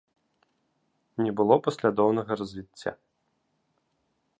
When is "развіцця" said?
2.43-2.91